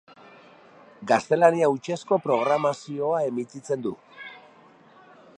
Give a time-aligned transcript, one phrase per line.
[1.11, 3.93] Gaztelania hutsezko programazioa emititzen du.